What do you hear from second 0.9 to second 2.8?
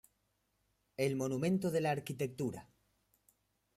El monumento de la arquitectura.